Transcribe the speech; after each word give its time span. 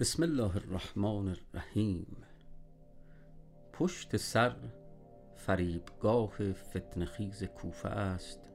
بسم 0.00 0.22
الله 0.22 0.56
الرحمن 0.56 1.28
الرحیم 1.28 2.16
پشت 3.72 4.16
سر 4.16 4.56
فریبگاه 5.34 6.52
فتنخیز 6.52 7.44
کوفه 7.44 7.88
است 7.88 8.50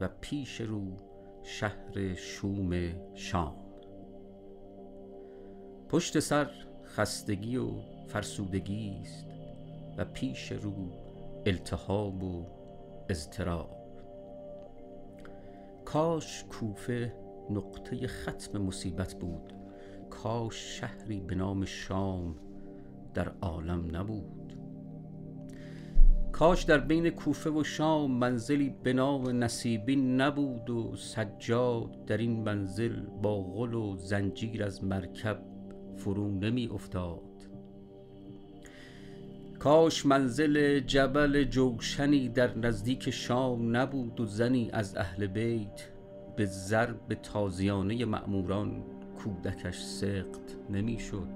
و 0.00 0.08
پیش 0.20 0.60
رو 0.60 0.96
شهر 1.42 2.14
شوم 2.14 2.92
شام. 3.14 3.56
پشت 5.88 6.18
سر 6.20 6.50
خستگی 6.84 7.56
و 7.56 7.70
فرسودگی 8.06 9.00
است 9.02 9.26
و 9.96 10.04
پیش 10.04 10.52
رو 10.52 10.92
التهاب 11.46 12.22
و 12.22 12.46
اضطراب. 13.08 13.76
کاش 15.84 16.44
کوفه 16.44 17.14
نقطه 17.50 18.06
ختم 18.06 18.58
مصیبت 18.58 19.14
بود. 19.14 19.57
کاش 20.10 20.80
شهری 20.80 21.20
به 21.20 21.34
نام 21.34 21.64
شام 21.64 22.34
در 23.14 23.32
عالم 23.42 23.96
نبود. 23.96 24.52
کاش 26.32 26.62
در 26.62 26.78
بین 26.78 27.10
کوفه 27.10 27.50
و 27.50 27.64
شام 27.64 28.10
منزلی 28.10 28.74
به 28.82 28.92
نام 28.92 29.44
نصیبین 29.44 30.20
نبود 30.20 30.70
و 30.70 30.96
سجاد 30.96 32.04
در 32.04 32.16
این 32.16 32.42
منزل 32.42 33.00
با 33.22 33.42
غل 33.42 33.74
و 33.74 33.96
زنجیر 33.96 34.64
از 34.64 34.84
مرکب 34.84 35.42
فرو 35.96 36.30
نمی 36.30 36.68
افتاد. 36.68 37.20
کاش 39.58 40.06
منزل 40.06 40.80
جبل 40.80 41.44
جوشنی 41.44 42.28
در 42.28 42.58
نزدیک 42.58 43.10
شام 43.10 43.76
نبود 43.76 44.20
و 44.20 44.26
زنی 44.26 44.70
از 44.72 44.96
اهل 44.96 45.26
بیت 45.26 45.88
به 46.36 46.46
ضرب 46.46 47.14
تازیانه 47.14 48.04
مأموران 48.04 48.82
کودکش 49.18 49.82
سقط 49.82 50.70
نمی‌شد. 50.70 51.28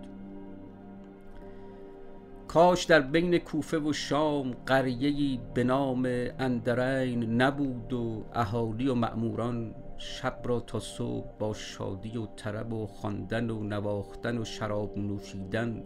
کاش 2.49 2.85
در 2.85 3.01
بین 3.01 3.39
کوفه 3.39 3.79
و 3.79 3.93
شام 3.93 4.55
قریه‌ای 4.67 5.41
به 5.55 5.65
نام 5.65 6.03
اندرین 6.39 7.43
نبود 7.43 7.93
و 7.93 8.25
اهالی 8.33 8.89
و 8.89 8.95
مأموران 8.95 9.75
شب 9.99 10.41
را 10.45 10.61
تا 10.61 10.81
صبح 10.81 11.39
با 11.39 11.55
شادی 11.55 12.19
و 12.19 12.27
طرب 12.27 12.73
و 12.73 12.87
خواندن 12.87 13.51
و 13.51 13.63
نواختن 13.63 14.39
و 14.39 14.45
شراب 14.45 14.99
نوشیدن 14.99 15.83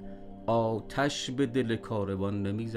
آتش 0.46 1.30
به 1.30 1.46
دل 1.46 1.76
کاروان 1.76 2.42
نمی 2.42 2.68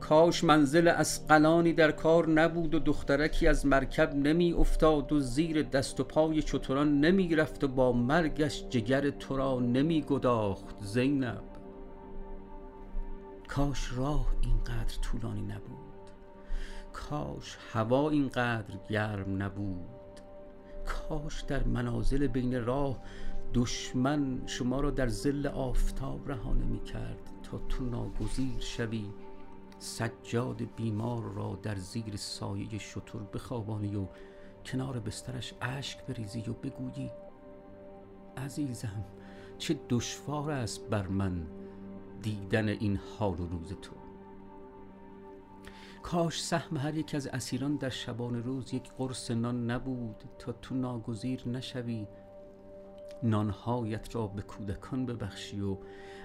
کاش 0.00 0.44
منزل 0.44 0.88
اسقلانی 0.88 1.72
در 1.72 1.90
کار 1.90 2.28
نبود 2.28 2.74
و 2.74 2.78
دخترکی 2.78 3.46
از 3.46 3.66
مرکب 3.66 4.14
نمی 4.14 4.52
افتاد 4.52 5.12
و 5.12 5.20
زیر 5.20 5.62
دست 5.62 6.00
و 6.00 6.04
پای 6.04 6.42
چتران 6.42 7.00
نمی 7.00 7.36
رفت 7.36 7.64
و 7.64 7.68
با 7.68 7.92
مرگش 7.92 8.64
جگر 8.68 9.10
تو 9.10 9.36
را 9.36 9.60
نمی 9.60 10.02
گداخت 10.02 10.84
زینب. 10.84 11.42
کاش 13.48 13.92
راه 13.96 14.26
اینقدر 14.40 14.98
طولانی 15.02 15.42
نبود. 15.42 16.10
کاش 16.92 17.58
هوا 17.72 18.10
اینقدر 18.10 18.74
گرم 18.88 19.42
نبود. 19.42 20.20
کاش 20.86 21.40
در 21.40 21.62
منازل 21.62 22.26
بین 22.26 22.64
راه 22.64 22.98
دشمن 23.54 24.42
شما 24.46 24.80
را 24.80 24.90
در 24.90 25.08
زل 25.08 25.46
آفتاب 25.46 26.30
رها 26.30 26.52
نمی 26.52 26.80
کرد 26.80 27.30
تا 27.42 27.58
تو 27.68 27.84
ناگزیر 27.84 28.60
شوی. 28.60 29.04
سجاد 29.80 30.62
بیمار 30.76 31.22
را 31.22 31.58
در 31.62 31.74
زیر 31.74 32.16
سایه 32.16 32.78
شطر 32.78 33.18
بخوابانی 33.18 33.96
و 33.96 34.06
کنار 34.64 35.00
بسترش 35.00 35.54
اشک 35.60 36.06
بریزی 36.06 36.40
و 36.40 36.52
بگویی 36.52 37.10
عزیزم 38.36 39.04
چه 39.58 39.80
دشوار 39.88 40.50
است 40.50 40.88
بر 40.88 41.06
من 41.06 41.46
دیدن 42.22 42.68
این 42.68 43.00
حال 43.18 43.40
و 43.40 43.46
روز 43.46 43.68
تو. 43.68 43.92
کاش 46.02 46.42
سهم 46.42 46.76
هر 46.76 46.94
یک 46.94 47.14
از 47.14 47.26
اسیران 47.26 47.76
در 47.76 47.88
شبان 47.88 48.42
روز 48.42 48.74
یک 48.74 48.90
قرص 48.98 49.30
نان 49.30 49.70
نبود 49.70 50.24
تا 50.38 50.52
تو 50.52 50.74
ناگزیر 50.74 51.48
نشوی 51.48 52.06
نانهایت 53.22 54.14
را 54.14 54.26
به 54.26 54.42
کودکان 54.42 55.06
ببخشی 55.06 55.60
و 55.60 55.76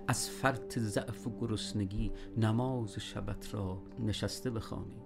از 0.07 0.29
فرط 0.29 0.79
ضعف 0.79 1.27
و 1.27 1.39
گرسنگی 1.39 2.11
نماز 2.37 2.99
شبت 2.99 3.53
را 3.53 3.81
نشسته 3.99 4.49
بخوانی. 4.49 5.01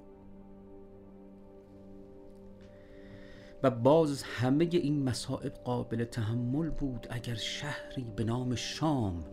و 3.63 3.69
باز 3.69 4.23
همه 4.23 4.67
این 4.71 5.03
مصائب 5.03 5.53
قابل 5.53 6.03
تحمل 6.03 6.69
بود 6.69 7.07
اگر 7.09 7.35
شهری 7.35 8.03
به 8.15 8.23
نام 8.23 8.55
شام 8.55 9.25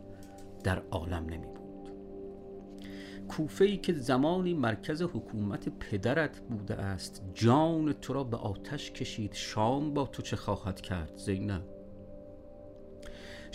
در 0.65 0.83
عالم 0.91 1.27
نمی 1.27 1.47
بود. 1.47 1.67
کوفه 3.29 3.65
ای 3.65 3.77
که 3.77 3.93
زمانی 3.93 4.55
مرکز 4.55 5.03
حکومت 5.03 5.69
پدرت 5.69 6.41
بوده 6.41 6.75
است 6.75 7.23
جان 7.35 7.93
تو 7.93 8.13
را 8.13 8.25
به 8.25 8.37
آتش 8.37 8.91
کشید 8.91 9.33
شام 9.35 9.95
با 9.95 10.07
تو 10.07 10.23
چه 10.23 10.37
خواهد 10.37 10.81
کرد 10.81 11.17
زینب؟ 11.17 11.76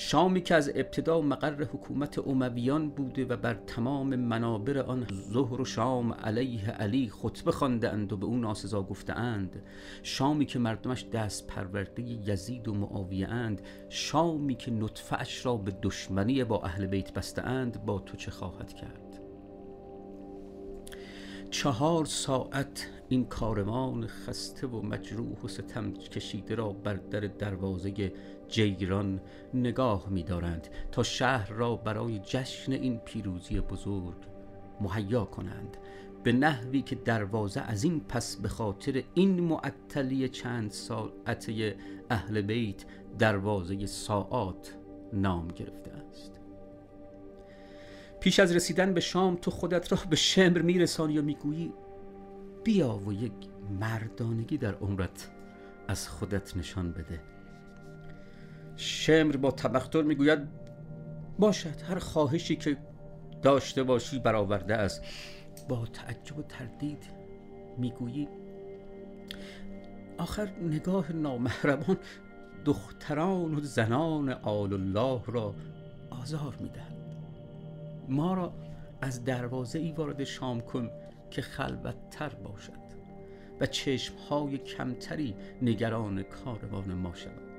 شامی 0.04 0.42
که 0.42 0.56
از 0.56 0.72
ابتدا 0.76 1.22
مقر 1.22 1.64
حکومت 1.64 2.20
امویان 2.20 2.90
بوده 2.90 3.26
و 3.26 3.38
بر 3.38 3.54
تمام 3.54 4.16
منابر 4.16 4.78
آن 4.78 5.08
ظهر 5.34 5.62
و 5.62 5.66
شام 5.66 6.14
علیه 6.14 6.70
علی 6.70 7.10
خطبه 7.10 7.52
خوانده 7.52 7.90
اند 7.90 8.14
و 8.14 8.18
به 8.18 8.26
او 8.26 8.38
ناسزا 8.38 8.84
گفته 8.84 9.14
اند 9.14 9.64
شامی 10.04 10.46
که 10.46 10.60
مردمش 10.60 11.06
دست 11.14 11.48
پرورده 11.48 12.02
یزید 12.02 12.68
و 12.68 12.74
معاویه 12.74 13.28
اند 13.28 13.62
شامی 13.90 14.56
که 14.56 14.72
نطفهش 14.72 15.46
را 15.46 15.58
به 15.58 15.72
دشمنی 15.82 16.44
با 16.44 16.62
اهل 16.64 16.86
بیت 16.86 17.14
بسته 17.14 17.42
اند 17.42 17.86
با 17.86 18.00
تو 18.00 18.18
چه 18.18 18.32
خواهد 18.32 18.74
کرد؟ 18.74 19.20
چهار 21.52 22.06
ساعت 22.06 22.90
این 23.10 23.26
کاروان 23.26 24.08
خسته 24.08 24.68
و 24.68 24.82
مجروح 24.82 25.42
و 25.44 25.48
ستم 25.48 25.92
کشیده 25.92 26.56
را 26.56 26.70
بر 26.70 26.94
در 26.94 27.20
دروازه 27.20 28.12
جیران 28.52 29.22
نگاه 29.54 30.10
می 30.10 30.24
دارند 30.24 30.68
تا 30.92 31.04
شهر 31.04 31.50
را 31.50 31.76
برای 31.76 32.20
جشن 32.20 32.72
این 32.72 32.98
پیروزی 32.98 33.60
بزرگ 33.60 34.18
مهیا 34.82 35.26
کنند. 35.26 35.78
به 36.24 36.32
نحوی 36.32 36.82
که 36.82 36.96
دروازه 36.96 37.62
از 37.62 37.84
این 37.84 38.00
پس 38.00 38.36
به 38.36 38.48
خاطر 38.48 39.04
این 39.14 39.40
معطلی 39.40 40.30
چند 40.30 40.72
ساعته 40.72 41.76
اهل 42.10 42.42
بیت 42.42 42.86
دروازه 43.20 43.86
ساعات 43.86 44.78
نام 45.14 45.48
گرفته 45.48 45.92
است. 45.92 46.32
پیش 48.20 48.40
از 48.40 48.56
رسیدن 48.56 48.94
به 48.94 49.00
شام 49.00 49.36
تو 49.36 49.52
خودت 49.52 49.92
را 49.92 49.98
به 50.10 50.16
شمر 50.16 50.62
میرسانی 50.62 51.18
و 51.18 51.22
می‌گویی 51.22 51.74
بیا 52.64 53.00
و 53.08 53.14
یک 53.14 53.32
مردانگی 53.80 54.58
در 54.58 54.74
عمرت 54.74 55.32
از 55.88 56.10
خودت 56.10 56.58
نشان 56.58 56.92
بده. 56.92 57.31
شمر 58.82 59.38
با 59.38 59.52
تبختر 59.52 60.02
می‌گوید 60.02 60.40
باشد 61.40 61.82
هر 61.90 62.00
خواهشی 62.00 62.56
که 62.56 62.78
داشته 63.42 63.84
باشی 63.84 64.20
برآورده 64.20 64.76
است. 64.76 65.04
با 65.70 65.86
تعجب 65.86 66.38
و 66.38 66.44
تردید 66.44 67.04
می‌گویی 67.78 68.28
آخر 70.18 70.50
نگاه 70.62 71.12
نامهربان 71.12 71.98
دختران 72.66 73.56
و 73.56 73.60
زنان 73.60 74.30
آل 74.30 74.74
الله 74.74 75.22
را 75.26 75.56
آزار 76.10 76.58
می‌دهد. 76.60 77.16
ما 78.10 78.34
را 78.34 78.54
از 79.02 79.24
دروازه 79.24 79.80
ای 79.80 79.92
وارد 79.92 80.24
شام 80.24 80.62
کن 80.62 80.90
که 81.32 81.42
خلوتتر 81.42 82.30
باشد 82.30 82.82
و 83.60 83.66
چشمهای 83.66 84.58
کمتری 84.58 85.36
نگران 85.62 86.24
کاروان 86.24 86.94
ما 86.94 87.16
شود. 87.16 87.51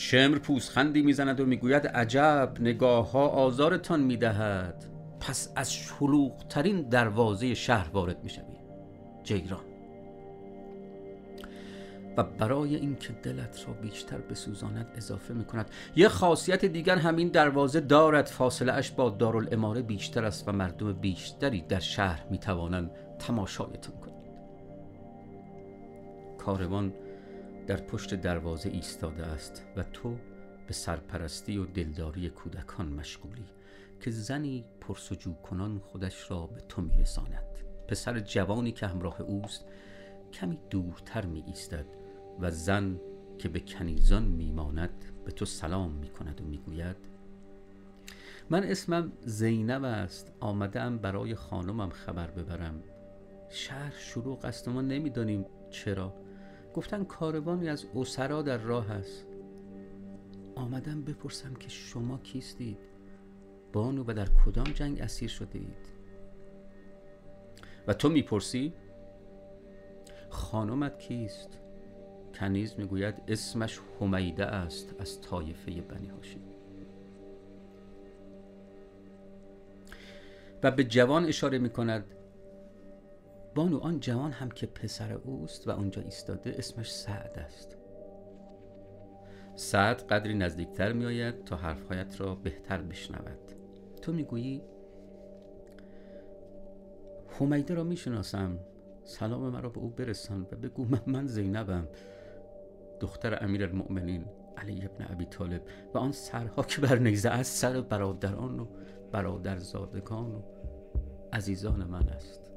شمر 0.00 0.38
پوزخندی 0.38 1.02
می‌زند 1.02 1.40
و 1.40 1.46
می‌گوید 1.46 1.86
عجب 1.86 2.52
نگاه 2.60 3.10
ها 3.10 3.28
آزارتان 3.28 4.00
می‌دهد. 4.00 4.84
پس 5.20 5.52
از 5.56 5.72
شلوغترین 5.74 6.82
دروازه 6.82 7.54
شهر 7.54 7.90
وارد 7.92 8.24
می‌شوی 8.24 8.56
جیران. 9.22 9.60
و 12.16 12.22
برای 12.22 12.76
اینکه 12.76 13.12
دلت 13.12 13.64
را 13.66 13.74
بیشتر 13.74 14.18
بسوزاند 14.18 14.86
اضافه 14.96 15.34
می 15.34 15.44
کند 15.44 15.70
یه 15.96 16.08
خاصیت 16.08 16.64
دیگر 16.64 16.96
همین 16.96 17.28
دروازه 17.28 17.80
دارد. 17.80 18.26
فاصله 18.26 18.72
اش 18.72 18.90
با 18.90 19.10
دارالاماره 19.10 19.82
بیشتر 19.82 20.24
است 20.24 20.48
و 20.48 20.52
مردم 20.52 20.92
بیشتری 20.92 21.60
در 21.60 21.80
شهر 21.80 22.26
می 22.30 22.38
توانند 22.38 22.90
تماشایتون 23.18 23.94
کنید 23.96 24.28
کاروان 26.38 26.92
در 27.68 27.76
پشت 27.76 28.14
دروازه 28.14 28.70
ایستاده 28.70 29.26
است 29.26 29.64
و 29.76 29.82
تو 29.82 30.16
به 30.66 30.72
سرپرستی 30.72 31.58
و 31.58 31.66
دلداری 31.66 32.30
کودکان 32.30 32.88
مشغولی 32.88 33.44
که 34.00 34.10
زنی 34.10 34.64
پرسجو 34.80 35.34
کنان 35.34 35.78
خودش 35.78 36.30
را 36.30 36.46
به 36.46 36.60
تو 36.60 36.82
میرساند. 36.82 37.44
پسر 37.88 38.20
جوانی 38.20 38.72
که 38.72 38.86
همراه 38.86 39.20
اوست 39.20 39.64
کمی 40.32 40.58
دورتر 40.70 41.26
می 41.26 41.44
ایستد 41.46 41.86
و 42.40 42.50
زن 42.50 43.00
که 43.38 43.48
به 43.48 43.60
کنیزان 43.60 44.22
میماند 44.22 45.04
به 45.24 45.32
تو 45.32 45.44
سلام 45.44 45.92
می‌کند 45.92 46.40
و 46.40 46.44
می‌گوید 46.44 46.96
من 48.50 48.64
اسمم 48.64 49.12
زینب 49.20 49.84
است 49.84 50.32
آمدم 50.40 50.98
برای 50.98 51.34
خانمم 51.34 51.90
خبر 51.90 52.30
ببرم. 52.30 52.82
شهر 53.50 53.92
شروع 53.98 54.46
است 54.46 54.68
و 54.68 54.70
ما 54.70 54.82
نمی‌دانیم 54.82 55.46
چرا. 55.70 56.27
گفتن 56.78 57.04
کاروانی 57.04 57.68
از 57.68 57.86
اسرا 57.94 58.42
در 58.42 58.58
راه 58.58 58.90
است. 58.90 59.26
آمدم 60.54 61.02
بپرسم 61.02 61.54
که 61.54 61.68
شما 61.68 62.18
کیستید؟ 62.18 62.78
بانو 63.72 64.04
و 64.06 64.12
در 64.12 64.28
کدام 64.44 64.64
جنگ 64.64 65.00
اسیر 65.00 65.28
شده 65.28 65.58
اید؟ 65.58 65.86
و 67.86 67.94
تو 67.94 68.08
می‌پرسی؟ 68.08 68.72
خانمت 70.30 70.98
کیست؟ 70.98 71.58
کنیز 72.34 72.74
می‌گوید 72.78 73.14
اسمش 73.28 73.80
حمیده 74.00 74.46
است 74.46 74.94
از 74.98 75.20
طایفه 75.20 75.70
بنی 75.80 76.08
هاشم. 76.08 76.40
و 80.62 80.70
به 80.70 80.84
جوان 80.84 81.24
اشاره 81.24 81.58
می‌کند 81.58 82.04
بانو 83.58 83.78
آن 83.78 84.00
جوان 84.00 84.32
هم 84.32 84.50
که 84.50 84.66
پسر 84.66 85.12
اوست 85.12 85.68
و 85.68 85.70
آنجا 85.70 86.02
ایستاده 86.02 86.54
اسمش 86.58 86.92
سعد 86.92 87.38
است. 87.38 87.76
سعد 89.54 90.02
قدری 90.02 90.34
نزدیکتر 90.34 90.92
میآید 90.92 91.44
تا 91.44 91.56
حرفهایت 91.56 92.20
را 92.20 92.34
بهتر 92.34 92.82
بشنود. 92.82 93.38
تو 94.02 94.12
می‌گویی؟ 94.12 94.62
حمیده 97.28 97.74
را 97.74 97.84
می‌شناسم. 97.84 98.58
سلام 99.04 99.50
مرا 99.50 99.68
به 99.68 99.78
او 99.78 99.88
برسان 99.88 100.46
و 100.52 100.56
بگو 100.56 100.84
من, 100.84 101.02
من 101.06 101.26
زینبم. 101.26 101.88
دختر 103.00 103.44
امیر 103.44 103.64
المؤمنین 103.64 104.24
علی 104.56 104.84
ابن 104.84 105.12
ابی 105.12 105.24
طالب 105.24 105.62
و 105.94 105.98
آن 105.98 106.12
سرها 106.12 106.62
که 106.62 106.80
بر 106.80 106.98
نیزه 106.98 107.30
از 107.30 107.46
سر 107.46 107.80
برادران 107.80 108.60
و 108.60 108.66
برادرزادگان 109.12 110.34
و 110.34 110.42
عزیزان 111.32 111.84
من 111.84 112.08
است. 112.08 112.47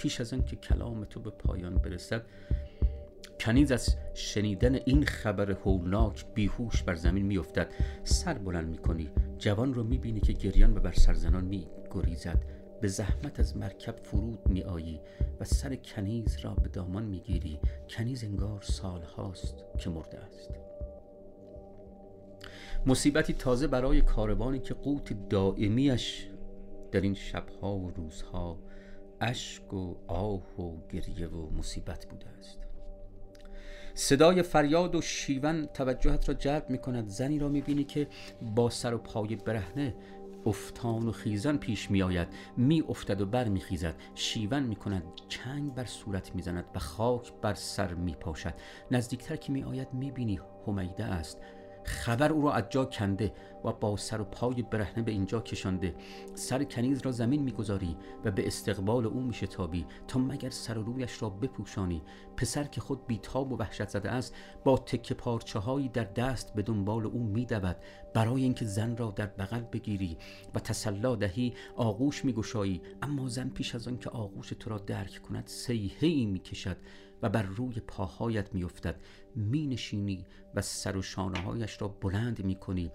پیش 0.00 0.20
از 0.20 0.30
که 0.30 0.56
کلام 0.56 1.04
تو 1.04 1.20
به 1.20 1.30
پایان 1.30 1.74
برسد 1.74 2.22
کنیز 3.40 3.72
از 3.72 3.96
شنیدن 4.14 4.74
این 4.74 5.04
خبر 5.04 5.50
هولناک 5.50 6.24
بیهوش 6.34 6.82
بر 6.82 6.94
زمین 6.94 7.26
میافتد. 7.26 7.72
سر 8.04 8.34
بلند 8.34 8.68
می‌کنی 8.68 9.10
جوان 9.38 9.74
رو 9.74 9.84
می‌بینی 9.84 10.20
که 10.20 10.32
گریان 10.32 10.76
و 10.76 10.80
بر 10.80 10.92
سرزنان 10.92 11.44
میگریزد. 11.44 12.44
به 12.80 12.88
زحمت 12.88 13.40
از 13.40 13.56
مرکب 13.56 13.96
فرود 13.96 14.48
می 14.48 14.62
آیی 14.62 15.00
و 15.40 15.44
سر 15.44 15.74
کنیز 15.74 16.38
را 16.42 16.54
به 16.54 16.68
دامان 16.68 17.04
می 17.04 17.20
گیری 17.20 17.58
کنیز 17.88 18.24
انگار 18.24 18.62
سال 18.62 19.02
هاست 19.02 19.64
که 19.78 19.90
مرده 19.90 20.18
است. 20.18 20.50
مصیبتی 22.86 23.32
تازه 23.32 23.66
برای 23.66 24.00
کاروانی 24.00 24.58
که 24.58 24.74
قوت 24.74 25.28
دائمیش 25.28 26.26
در 26.92 27.00
این 27.00 27.14
شبها 27.14 27.76
و 27.76 27.90
روزها 27.90 28.58
اشک 29.20 29.74
و 29.74 29.94
آه 30.06 30.60
و 30.60 30.88
گریه 30.88 31.28
و 31.28 31.50
مصیبت 31.50 32.06
بوده 32.06 32.28
است. 32.28 32.58
صدای 33.94 34.42
فریاد 34.42 34.94
و 34.94 35.00
شیون 35.00 35.66
توجهت 35.66 36.28
را 36.28 36.34
جلب 36.34 36.70
می 36.70 36.78
کند 36.78 37.08
زنی 37.08 37.38
را 37.38 37.48
می 37.48 37.60
بینی 37.60 37.84
که 37.84 38.08
با 38.54 38.70
سر 38.70 38.94
و 38.94 38.98
پای 38.98 39.36
برهنه 39.36 39.94
افتان 40.46 41.08
و 41.08 41.12
خیزان 41.12 41.58
پیش 41.58 41.90
می 41.90 42.02
آید 42.02 42.28
می 42.56 42.84
افتد 42.88 43.20
و 43.20 43.26
بر 43.26 43.48
می 43.48 43.60
خیزد 43.60 43.94
شیون 44.14 44.62
می 44.62 44.76
کند 44.76 45.02
چنگ 45.28 45.74
بر 45.74 45.84
صورت 45.84 46.34
می 46.34 46.42
زند 46.42 46.64
و 46.74 46.78
خاک 46.78 47.32
بر 47.42 47.54
سر 47.54 47.94
می 47.94 48.14
پاشد 48.14 48.54
نزدیکتر 48.90 49.36
که 49.36 49.52
می 49.52 49.62
آید 49.62 49.88
می 49.92 50.10
بینی 50.10 50.40
است. 50.98 51.38
خبر 51.84 52.32
او 52.32 52.42
را 52.42 52.52
از 52.52 52.64
جا 52.70 52.84
کنده. 52.84 53.32
و 53.64 53.72
با 53.72 53.96
سر 53.96 54.20
و 54.20 54.24
پای 54.24 54.62
برهنه 54.62 55.02
به 55.02 55.12
اینجا 55.12 55.40
کشانده. 55.40 55.94
سر 56.34 56.64
کنیز 56.64 57.02
را 57.02 57.12
زمین 57.12 57.42
می‌گذاری 57.42 57.96
و 58.24 58.30
به 58.30 58.46
استقبال 58.46 59.06
او 59.06 59.20
میشتابی 59.20 59.86
تا 60.08 60.18
مگر 60.18 60.50
سر 60.50 60.78
و 60.78 60.82
رویش 60.82 61.22
را 61.22 61.30
بپوشانی. 61.30 62.02
پسر 62.36 62.64
که 62.64 62.80
خود 62.80 63.06
بیتاب 63.06 63.52
و 63.52 63.56
وحشت 63.56 63.88
زده 63.88 64.10
است 64.10 64.34
با 64.64 64.76
تکه 64.76 65.14
پارچه 65.14 65.58
هایی 65.58 65.88
در 65.88 66.04
دست 66.04 66.54
به 66.54 66.62
دنبال 66.62 67.06
او 67.06 67.22
میدود. 67.22 67.76
برای 68.14 68.42
اینکه 68.42 68.64
زن 68.64 68.96
را 68.96 69.10
در 69.10 69.26
بغل 69.26 69.60
بگیری 69.60 70.18
و 70.54 70.58
تسلا 70.58 71.16
دهی 71.16 71.54
آغوش 71.76 72.24
میگشایی. 72.24 72.82
اما 73.02 73.28
زن 73.28 73.48
پیش 73.48 73.74
از 73.74 73.88
آن 73.88 73.98
که 73.98 74.10
آغوش 74.10 74.48
تو 74.48 74.70
را 74.70 74.78
درک 74.78 75.22
کند 75.22 75.46
سیهی 75.46 76.08
ای 76.08 76.26
می‌کشد 76.26 76.76
و 77.22 77.28
بر 77.28 77.42
روی 77.42 77.80
پاهایت 77.80 78.54
میافتد. 78.54 79.00
می 79.34 79.66
نشینی 79.66 80.26
و 80.54 80.62
سر 80.62 80.96
و 80.96 81.02
شانه 81.02 81.38
هایش 81.38 81.82
را 81.82 81.88
بلند 81.88 82.44
می 82.44 82.54
کنی 82.54 82.90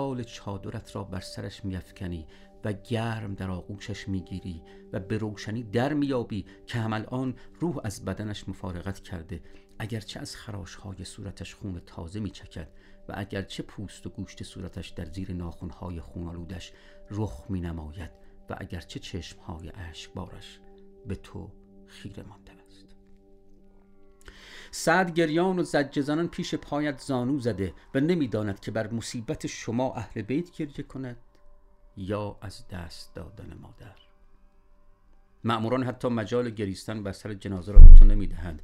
یال 0.00 0.22
چادرت 0.22 0.96
را 0.96 1.04
بر 1.04 1.20
سرش 1.20 1.64
می 1.64 1.76
افکنی 1.76 2.26
و 2.64 2.72
گرم 2.72 3.34
در 3.34 3.50
آغوشش 3.50 4.08
می‌گیری 4.08 4.62
و 4.92 5.00
به 5.00 5.18
روشنی 5.18 5.62
در 5.62 5.92
میابی 5.92 6.46
که 6.66 6.78
هم 6.78 6.92
الان 6.92 7.34
روح 7.60 7.80
از 7.84 8.04
بدنش 8.04 8.48
مفارقت 8.48 9.00
کرده 9.00 9.42
اگرچه 9.78 10.20
از 10.20 10.36
خراش 10.36 10.74
های 10.74 11.04
صورتش 11.04 11.54
خون 11.54 11.80
تازه 11.86 12.20
میچکد 12.20 12.68
و 13.08 13.14
اگرچه 13.16 13.62
پوست 13.62 14.06
و 14.06 14.10
گوشت 14.10 14.42
صورتش 14.42 14.88
در 14.88 15.04
زیر 15.04 15.32
ناخونهای 15.32 16.00
خونالودش 16.00 16.72
رخ 17.10 17.44
می 17.48 17.60
نماید 17.60 18.10
و 18.50 18.56
اگرچه 18.58 19.00
چشمهای 19.00 19.72
بارش 20.14 20.60
به 21.06 21.14
تو 21.14 21.50
خیره 21.86 22.22
مانده 22.22 22.59
سعد 24.70 25.14
گریان 25.14 25.58
و 25.58 25.62
زجه 25.62 26.26
پیش 26.26 26.54
پایت 26.54 27.00
زانو 27.00 27.40
زده 27.40 27.74
و 27.94 28.00
نمی‌داند 28.00 28.60
که 28.60 28.70
بر 28.70 28.92
مصیبت 28.92 29.46
شما 29.46 29.94
اهل 29.94 30.22
بیت 30.22 30.50
گریه 30.50 30.82
کند 30.82 31.16
یا 31.96 32.38
از 32.40 32.68
دست 32.68 33.14
دادن 33.14 33.54
مادر. 33.60 33.96
معموران 35.44 35.82
حتی 35.82 36.08
مجال 36.08 36.50
گریستن 36.50 36.98
و 36.98 37.12
سر 37.12 37.34
جنازه 37.34 37.72
را 37.72 37.80
به 37.80 37.94
تو 37.94 38.04
نمی‌دهند. 38.04 38.62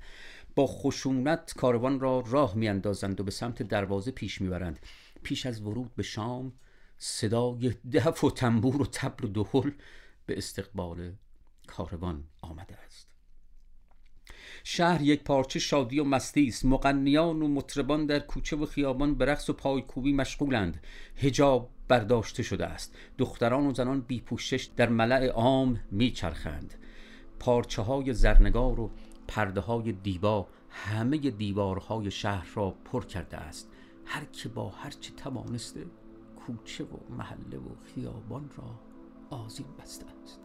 با 0.55 0.67
خشونت 0.67 1.55
کاروان 1.57 2.01
را 2.01 2.25
راه 2.27 2.55
میاندازند 2.55 3.21
و 3.21 3.25
به 3.25 3.31
سمت 3.31 3.63
دروازه 3.63 4.11
پیش 4.11 4.41
می‌برند. 4.41 4.79
پیش 5.23 5.47
از 5.47 5.63
ورود 5.63 5.95
به 5.95 6.03
شام 6.03 6.53
صدای 6.99 7.75
دف 7.93 8.25
و 8.25 8.31
تنبور 8.31 8.83
و 8.83 8.87
تبل 8.87 9.25
و 9.25 9.29
دهل 9.29 9.71
به 10.27 10.39
استقبال 10.39 11.13
کاروان 11.67 12.25
آمده 12.43 12.77
است. 12.77 13.16
شهر 14.69 15.03
یک 15.03 15.23
پارچه 15.23 15.59
شادی 15.59 16.01
و 16.01 16.05
مستی 16.05 16.47
است. 16.47 16.65
مقنیان 16.65 17.43
و 17.43 17.49
مطربان 17.49 18.07
در 18.07 18.19
کوچه 18.19 18.57
و 18.57 18.67
خیابان 18.67 19.15
به 19.15 19.25
رقص 19.25 19.51
و 19.51 19.53
پایکوبی 19.53 20.13
مشغولند. 20.13 20.81
هجاب 21.17 21.71
برداشته 21.89 22.43
شده 22.43 22.67
است. 22.67 22.97
دختران 23.19 23.67
و 23.67 23.75
زنان 23.75 24.01
بی 24.01 24.21
پوشش 24.21 24.69
در 24.77 24.89
ملع 24.89 25.27
عام 25.27 25.81
میچرخند. 25.91 26.75
پارچه 27.39 27.83
های 27.83 28.15
زرنگار 28.15 28.81
و 28.81 28.91
پرده 29.29 29.61
های 29.61 29.93
دیبا 29.93 30.49
همه 30.71 31.17
دیوارهای 31.17 32.11
شهر 32.11 32.49
را 32.55 32.75
پر 32.85 33.05
کرده 33.05 33.37
است. 33.37 33.71
هر 34.05 34.25
که 34.25 34.49
با 34.49 34.69
هر 34.69 34.91
چه 34.91 35.13
توانسته 35.13 35.87
کوچه 36.47 36.85
و 36.85 37.15
محله 37.19 37.57
و 37.57 37.75
خیابان 37.95 38.51
را 38.57 38.81
آزین 39.31 39.67
بسته 39.79 40.07
است. 40.23 40.41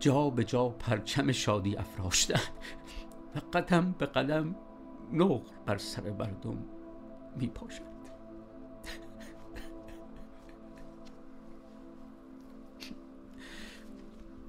جا 0.00 0.30
به 0.30 0.44
جا 0.44 0.68
پرچم 0.68 1.32
شادی 1.32 1.76
افراشتن. 1.76 2.40
و 3.34 3.40
قدم 3.52 3.94
به 3.98 4.06
قدم 4.06 4.56
نقل 5.12 5.50
بر 5.66 5.78
سر 5.78 6.10
مردم 6.10 6.64
می 7.36 7.46
پاشد 7.46 7.92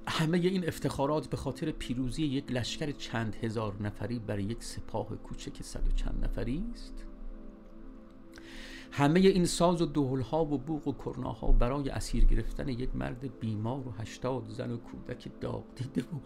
همه 0.08 0.38
این 0.38 0.68
افتخارات 0.68 1.26
به 1.26 1.36
خاطر 1.36 1.70
پیروزی 1.70 2.22
یک 2.22 2.52
لشکر 2.52 2.90
چند 2.90 3.34
هزار 3.34 3.82
نفری 3.82 4.18
بر 4.18 4.38
یک 4.38 4.64
سپاه 4.64 5.16
کوچک 5.16 5.62
صد 5.62 5.88
و 5.88 5.90
چند 5.90 6.24
نفری 6.24 6.64
است. 6.72 7.06
همه 8.96 9.20
این 9.20 9.46
ساز 9.46 9.82
و 9.82 9.86
دهلها 9.86 10.44
و 10.44 10.58
بوق 10.58 10.88
و 10.88 10.92
کرناها 11.04 11.52
برای 11.52 11.90
اسیر 11.90 12.24
گرفتن 12.24 12.68
یک 12.68 12.96
مرد 12.96 13.38
بیمار 13.40 13.88
و 13.88 13.90
هشتاد 13.90 14.48
زن 14.48 14.70
و 14.70 14.76
کودک 14.76 15.28
داغ 15.40 15.64
دیده 15.76 16.02
و 16.02 16.16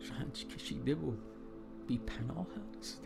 رنج 0.00 0.46
کشیده 0.46 0.94
و 0.94 1.12
بی 1.88 1.98
پناه 1.98 2.46
است. 2.78 3.02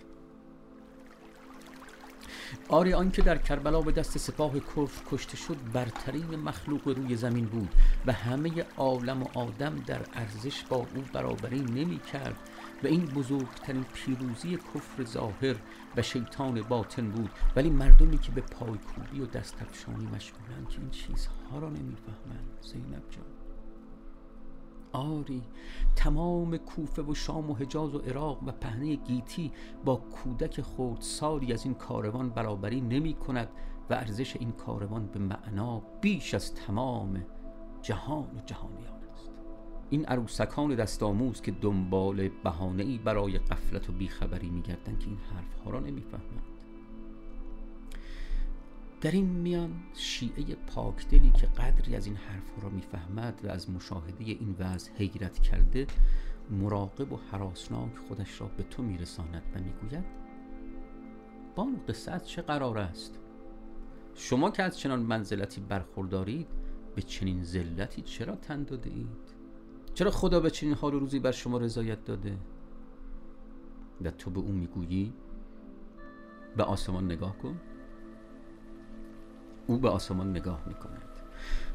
آری 2.69 2.93
آنکه 2.93 3.23
در 3.23 3.39
کربلا 3.39 3.81
به 3.81 3.93
دست 3.93 4.19
سپاه 4.19 4.61
کفر 4.61 5.03
کشته 5.11 5.37
شد 5.37 5.57
برترین 5.73 6.37
مخلوق 6.37 6.89
روی 6.89 7.17
زمین 7.17 7.45
بود 7.45 7.75
و 8.07 8.13
همه 8.13 8.65
عالم 8.77 9.23
و 9.23 9.27
آدم 9.35 9.83
در 9.87 10.01
ارزش 10.15 10.65
با 10.65 10.77
او 10.77 11.05
برابری 11.13 11.61
نمی 11.61 11.99
کرد 11.99 12.37
و 12.85 12.87
این 12.87 13.05
بزرگترین 13.05 13.85
پیروزی 13.95 14.57
کفر 14.57 15.05
ظاهر 15.05 15.57
و 15.97 16.03
شیطان 16.03 16.63
باطن 16.63 17.11
بود. 17.11 17.31
ولی 17.57 17.71
مردمی 17.71 18.19
که 18.19 18.33
به 18.33 18.41
پایکوبی 18.41 19.21
و 19.21 19.27
دست 19.27 19.63
افشانی 19.63 20.07
مشغولند 20.07 20.69
که 20.69 20.81
این 20.81 20.91
چیزها 20.91 21.59
را 21.59 21.69
نمی‌فهمند. 21.69 22.59
زینب 22.63 23.03
جان. 23.11 23.25
آری 24.93 25.43
تمام 25.97 26.57
کوفه 26.57 27.03
و 27.03 27.15
شام 27.15 27.51
و 27.51 27.55
حجاز 27.55 27.95
و 27.95 27.99
عراق 27.99 28.43
و 28.47 28.53
پهنه 28.53 28.95
گیتی 28.95 29.53
با 29.85 29.97
کودک 29.97 30.61
خود 30.61 31.01
سالی 31.01 31.53
از 31.53 31.65
این 31.65 31.75
کاروان 31.75 32.31
برابری 32.31 32.81
نمی 32.81 33.15
کند 33.15 33.49
و 33.91 33.95
ارزش 33.95 34.37
این 34.37 34.53
کاروان 34.53 35.07
به 35.07 35.19
معنا 35.19 35.83
بیش 36.01 36.35
از 36.35 36.55
تمام 36.55 37.25
جهان 37.83 38.37
و 38.37 38.41
جهانیان. 38.47 38.96
این 39.91 40.05
عروسکان 40.05 40.75
دست 40.75 41.03
آموز 41.03 41.41
که 41.41 41.51
دنبال 41.51 42.29
بهانه 42.29 42.83
ای 42.83 42.99
برای 42.99 43.39
قفلت 43.39 43.91
و 43.91 43.93
بیخبری 43.93 44.51
میگردند 44.51 44.99
که 44.99 45.07
این 45.07 45.19
حرف 45.19 45.65
ها 45.65 45.71
را 45.71 45.81
نمی‌فهمند. 45.81 46.43
در 49.01 49.11
این 49.11 49.27
میان 49.27 49.71
شیعه 49.95 50.55
پاکدلی 50.55 51.31
که 51.31 51.47
قدری 51.47 51.97
از 51.97 52.07
این 52.07 52.17
حرف 52.17 52.51
ها 52.51 52.63
را 52.63 52.69
می‌فهمد 52.69 53.41
و 53.45 53.49
از 53.49 53.71
مشاهده 53.71 54.25
این 54.25 54.57
وضع 54.59 54.93
حیرت 54.93 55.39
کرده 55.39 55.87
مراقب 56.51 57.13
و 57.13 57.19
حراسناک 57.33 57.97
خودش 58.09 58.41
را 58.41 58.47
به 58.47 58.63
تو 58.63 58.83
میرساند 58.83 59.43
و 59.55 59.59
می‌گوید 59.59 60.05
بانو 61.55 61.77
قصه 61.89 62.21
چه 62.21 62.43
قرار 62.43 62.79
است؟ 62.79 63.19
شما 64.15 64.51
که 64.51 64.63
از 64.63 64.79
چنان 64.79 65.01
منزلتی 65.01 65.61
برخوردارید 65.61 66.47
به 66.95 67.03
چنین 67.03 67.45
ذلتی 67.45 68.03
چرا 68.03 68.37
تن 68.37 68.63
داده 68.63 68.91
چرا 69.97 70.11
خدا 70.11 70.41
به 70.41 70.51
چنین 70.51 70.75
حال 70.75 70.95
و 70.95 70.99
روزی 70.99 71.19
بر 71.19 71.33
شما 71.33 71.59
رضایت 71.59 72.05
داده؟ 72.05 72.37
و 74.05 74.11
تو 74.11 74.31
به 74.31 74.41
او 74.41 74.53
می‌گویی 74.53 75.13
به 76.57 76.65
آسمان 76.65 77.05
نگاه 77.05 77.39
کن. 77.39 77.61
او 79.67 79.79
به 79.79 79.89
آسمان 79.89 80.31
نگاه 80.31 80.63
می 80.67 80.75
کند 80.75 81.03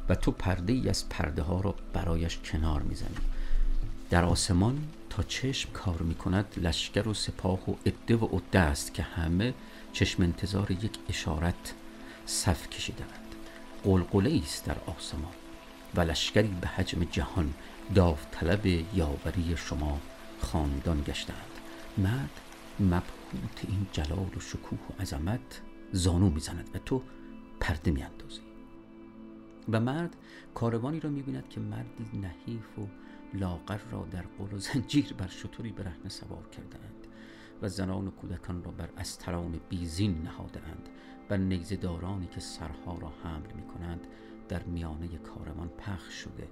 و 0.08 0.14
تو 0.14 0.30
پرده 0.30 0.72
ای 0.72 0.88
از 0.88 1.08
پرده 1.08 1.42
ها 1.42 1.60
را 1.60 1.74
برایش 1.92 2.38
کنار 2.38 2.82
می‌زنی. 2.82 3.16
در 4.10 4.24
آسمان 4.24 4.78
تا 5.10 5.22
چشم 5.22 5.72
کار 5.72 6.02
می 6.02 6.14
کند 6.14 6.54
لشکر 6.56 7.08
و 7.08 7.14
سپاه 7.14 7.70
و 7.70 7.74
عده 7.86 8.16
و 8.16 8.24
عده 8.24 8.58
است 8.58 8.94
که 8.94 9.02
همه 9.02 9.54
چشم 9.92 10.22
انتظار 10.22 10.70
یک 10.70 10.98
اشارت 11.08 11.74
صف 12.26 12.70
کشیدند 12.70 13.34
قلقله 13.84 14.40
است 14.44 14.64
در 14.64 14.76
آسمان. 14.86 15.41
و 15.94 16.00
لشکری 16.00 16.56
به 16.60 16.66
حجم 16.66 17.04
جهان 17.04 17.54
داوطلب 17.94 18.66
یاوری 18.94 19.56
شما 19.56 20.00
خاندان 20.40 21.02
گشتند. 21.02 21.36
مرد 21.98 22.40
مبهوت 22.80 23.64
این 23.68 23.86
جلال 23.92 24.30
و 24.36 24.40
شکوه 24.40 24.78
و 24.90 25.02
عظمت 25.02 25.60
زانو 25.92 26.30
می‌زند 26.30 26.70
و 26.74 26.78
تو 26.78 27.02
پرده 27.60 27.90
میاندازی. 27.90 28.40
و 29.68 29.80
مرد 29.80 30.16
کاروانی 30.54 31.00
را 31.00 31.10
می‌بیند 31.10 31.48
که 31.48 31.60
مردی 31.60 32.18
نحیف 32.18 32.78
و 32.78 32.86
لاغر 33.34 33.80
را 33.90 34.06
در 34.10 34.22
قول 34.38 34.52
و 34.52 34.58
زنجیر 34.58 35.14
بر 35.18 35.26
شطوری 35.28 35.72
برهنه 35.72 36.08
سوار 36.08 36.48
کردهاند 36.48 37.06
و 37.62 37.68
زنان 37.68 38.06
و 38.06 38.10
کودکان 38.10 38.64
را 38.64 38.70
بر 38.70 38.88
استران 38.98 39.60
بیزین 39.68 40.22
نهادهاند 40.22 40.88
و 41.30 41.36
نیزدارانی 41.36 42.26
که 42.26 42.40
سرها 42.40 42.98
را 42.98 43.12
حمل 43.24 43.52
می 43.54 43.62
کنند 43.62 44.06
در 44.52 44.62
میانه 44.62 45.08
کاروان 45.08 45.68
پخش 45.68 46.14
شده 46.14 46.48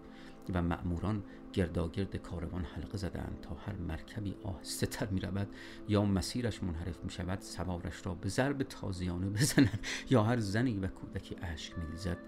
و 0.54 0.62
مأموران 0.62 1.22
گرداگرد 1.52 2.16
کاروان 2.16 2.64
حلقه 2.64 2.98
زدند 2.98 3.38
تا 3.42 3.54
هر 3.54 3.76
مرکبی 3.76 4.34
آهسته 4.44 4.86
تر 4.86 5.06
می 5.06 5.20
رود 5.20 5.48
یا 5.88 6.04
مسیرش 6.04 6.62
منحرف 6.62 7.04
می 7.04 7.10
شود 7.10 7.40
سوارش 7.40 8.06
را 8.06 8.14
به 8.14 8.28
ضرب 8.28 8.62
تازیانه 8.62 9.26
بزنند 9.30 9.86
یا 10.10 10.22
هر 10.22 10.38
زنی 10.38 10.78
و 10.78 10.86
کودکی 10.86 11.36
اشک 11.42 11.78
می 11.78 11.86
ریزد 11.90 12.18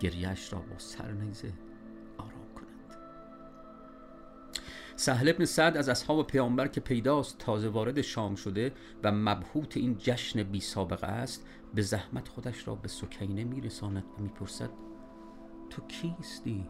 گریهش 0.00 0.52
را 0.52 0.58
با 0.58 0.78
سر 0.78 1.12
نیزه 1.12 1.52
آرام 2.18 2.48
کند. 2.54 2.96
سهل 4.96 5.28
ابن 5.28 5.44
سعد 5.44 5.76
از 5.76 5.88
اصحاب 5.88 6.26
پیامبر 6.26 6.68
که 6.68 6.80
پیداست 6.80 7.38
تازه 7.38 7.68
وارد 7.68 8.00
شام 8.00 8.34
شده 8.34 8.72
و 9.02 9.12
مبهوت 9.12 9.76
این 9.76 9.96
جشن 9.98 10.42
بی 10.42 10.60
سابقه 10.60 11.06
است 11.06 11.46
به 11.74 11.82
زحمت 11.82 12.28
خودش 12.28 12.68
را 12.68 12.74
به 12.74 12.88
سکینه 12.88 13.44
می 13.44 13.60
رساند 13.60 14.04
و 14.18 14.22
می 14.22 14.28
پرسد 14.28 14.87
تو 15.70 15.82
کیستی؟ 15.82 16.66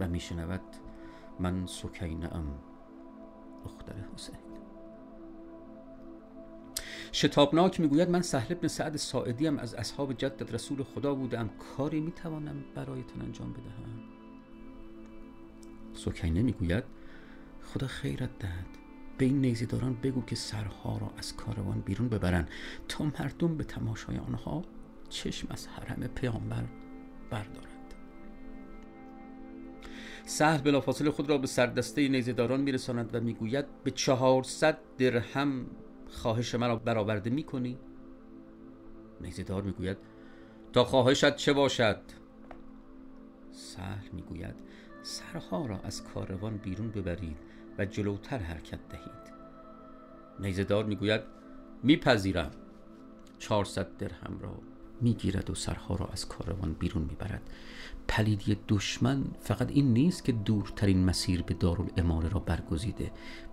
و 0.00 0.08
میشنود 0.08 0.60
من 1.40 1.66
سکینه 1.66 2.34
ام. 2.34 2.58
دختر 3.64 3.94
حسین. 4.14 4.38
شتابناک 7.12 7.80
می‌گوید 7.80 8.10
من 8.10 8.22
سهل 8.22 8.54
ابن 8.54 8.68
سعد 8.68 8.96
ساعدی 8.96 9.46
هم 9.46 9.58
از 9.58 9.74
اصحاب 9.74 10.12
جدت 10.12 10.54
رسول 10.54 10.82
خدا 10.82 11.14
بودم. 11.14 11.48
کاری 11.48 12.00
می‌توانم 12.00 12.64
برایتان 12.74 13.22
انجام 13.22 13.52
بدهم؟ 13.52 14.02
سکینه 15.94 16.42
می‌گوید 16.42 16.84
خدا 17.64 17.86
خیرت 17.86 18.38
دهد. 18.38 18.66
به 19.18 19.24
این 19.24 19.40
نیزیداران 19.40 19.94
بگو 19.94 20.22
که 20.22 20.36
سرها 20.36 20.98
را 20.98 21.10
از 21.18 21.36
کاروان 21.36 21.80
بیرون 21.80 22.08
ببرند 22.08 22.48
تا 22.88 23.04
مردم 23.04 23.56
به 23.56 23.64
تماشای 23.64 24.18
آنها 24.18 24.62
چشم 25.08 25.48
از 25.50 25.66
حرم 25.66 26.06
پیامبر 26.06 26.64
بردارند 27.30 27.94
سهل 30.24 30.60
بلافاصله 30.60 31.10
خود 31.10 31.30
را 31.30 31.38
به 31.38 31.46
سردسته 31.46 32.08
نیزداران 32.08 32.60
میرساند 32.60 33.14
و 33.14 33.20
می‌گوید 33.20 33.64
به 33.84 33.90
چهارصد 33.90 34.78
درهم 34.98 35.66
خواهش 36.10 36.54
مرا 36.54 36.76
برآورده 36.76 37.30
می‌کنی؟ 37.30 37.78
نیزدار 39.20 39.62
می‌گوید 39.62 39.96
تا 40.72 40.84
خواهشت 40.84 41.36
چه 41.36 41.52
باشد؟ 41.52 42.00
سهل 43.50 44.08
می‌گوید 44.12 44.54
سرها 45.02 45.66
را 45.66 45.78
از 45.78 46.04
کاروان 46.04 46.56
بیرون 46.56 46.90
ببرید 46.90 47.36
و 47.78 47.84
جلوتر 47.84 48.38
حرکت 48.38 48.88
دهید. 48.88 49.38
نیزدار 50.40 50.84
می‌گوید 50.84 51.20
میپذیرم 51.82 52.50
چهارصد 53.38 53.96
درهم 53.96 54.38
را 54.40 54.60
می‌گیرد 55.00 55.50
و 55.50 55.54
سرها 55.54 55.94
را 55.94 56.06
از 56.06 56.28
کاروان 56.28 56.72
بیرون 56.72 57.02
می‌برد. 57.02 57.42
پلیدی 58.08 58.56
دشمن 58.68 59.24
فقط 59.40 59.70
این 59.70 59.92
نیست 59.92 60.24
که 60.24 60.32
دورترین 60.32 61.04
مسیر 61.04 61.42
به 61.42 61.54
دارالاماره 61.54 62.28
را 62.28 62.40
برگزیده. 62.40 63.10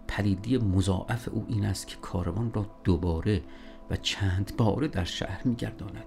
پلیدی 0.08 0.58
مضاعف 0.58 1.30
او 1.32 1.46
این 1.50 1.66
است 1.66 1.88
که 1.88 1.96
کاروان 1.96 2.54
را 2.54 2.66
دوباره 2.84 3.44
و 3.90 3.96
چند 3.96 4.54
باره 4.58 4.88
در 4.88 5.04
شهر 5.04 5.48
میگرداند 5.48 6.06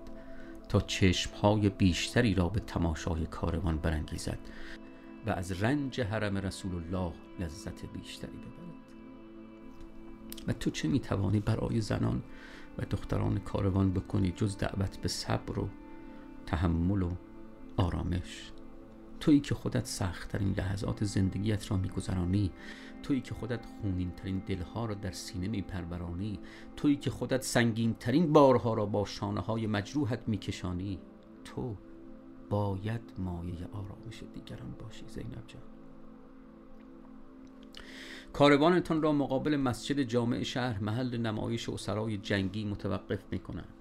تا 0.68 0.80
چشمهای 0.80 1.68
بیشتری 1.68 2.34
را 2.34 2.48
به 2.48 2.60
تماشای 2.60 3.26
کاروان 3.26 3.78
برانگیزد 3.78 4.38
و 5.26 5.30
از 5.30 5.62
رنج 5.62 6.00
حرم 6.00 6.36
رسول 6.38 6.74
الله 6.74 7.12
لذت 7.40 7.86
بیشتری 7.86 8.36
ببرد. 8.36 8.68
و 10.46 10.52
تو 10.52 10.70
چه 10.70 10.88
می‌توانی 10.88 11.40
برای 11.40 11.80
زنان 11.80 12.22
و 12.78 12.82
دختران 12.90 13.38
کاروان 13.38 13.92
بکنی 13.92 14.32
جز 14.36 14.56
دعوت 14.56 14.98
به 14.98 15.08
صبر 15.08 15.58
و 15.58 15.68
تحمل 16.46 17.02
و 17.02 17.10
آرامش. 17.76 18.52
تویی 19.20 19.40
که 19.40 19.54
خودت 19.54 19.86
سختترین 19.86 20.54
لحظات 20.58 21.04
زندگیت 21.04 21.70
را 21.70 21.76
میگذرانی 21.76 22.50
تویی 23.02 23.20
که 23.20 23.34
خودت 23.34 23.66
خونین 23.66 24.10
ترین 24.10 24.42
دلها 24.46 24.86
را 24.86 24.94
در 24.94 25.10
سینه 25.10 25.48
میپرورانی 25.48 26.40
تویی 26.76 26.96
که 26.96 27.10
خودت 27.10 27.42
سنگین 27.42 27.94
ترین 27.94 28.32
بارها 28.32 28.74
را 28.74 28.86
با 28.86 29.04
شانه 29.04 29.40
های 29.40 29.66
مجروحت 29.66 30.28
میکشانی. 30.28 30.98
تو 31.44 31.76
باید 32.50 33.12
مایه 33.18 33.66
آرامش 33.72 34.22
دیگران 34.34 34.74
باشی 34.78 35.04
زینب 35.08 35.46
جان. 35.46 35.77
کاروانتان 38.32 39.02
را 39.02 39.12
مقابل 39.12 39.56
مسجد 39.56 40.02
جامع 40.02 40.42
شهر 40.42 40.78
محل 40.78 41.16
نمایش 41.16 41.68
و 41.68 41.76
سرای 41.76 42.18
جنگی 42.18 42.64
متوقف 42.64 43.18
می 43.30 43.38
کنند 43.38 43.74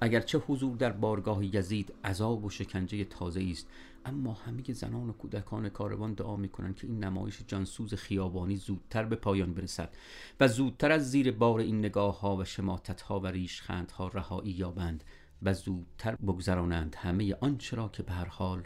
اگرچه 0.00 0.38
حضور 0.38 0.76
در 0.76 0.92
بارگاه 0.92 1.56
یزید 1.56 1.94
عذاب 2.04 2.44
و 2.44 2.50
شکنجه 2.50 3.04
تازه 3.04 3.46
است 3.50 3.68
اما 4.04 4.32
همه 4.32 4.62
زنان 4.72 5.10
و 5.10 5.12
کودکان 5.12 5.68
کاروان 5.68 6.14
دعا 6.14 6.36
می 6.36 6.48
کنند 6.48 6.76
که 6.76 6.86
این 6.86 7.04
نمایش 7.04 7.42
جانسوز 7.46 7.94
خیابانی 7.94 8.56
زودتر 8.56 9.04
به 9.04 9.16
پایان 9.16 9.54
برسد 9.54 9.96
و 10.40 10.48
زودتر 10.48 10.92
از 10.92 11.10
زیر 11.10 11.32
بار 11.32 11.60
این 11.60 11.78
نگاه 11.78 12.20
ها 12.20 12.36
و 12.36 12.44
شماتت 12.44 13.00
ها 13.00 13.20
و 13.20 13.26
ریشخند 13.26 13.90
ها 13.90 14.08
رهایی 14.08 14.52
یابند 14.52 15.04
و 15.42 15.54
زودتر 15.54 16.14
بگذرانند. 16.14 16.96
همه 16.98 17.34
آنچه 17.40 17.76
را 17.76 17.88
که 17.88 18.02
به 18.02 18.12
هر 18.12 18.28
حال 18.28 18.62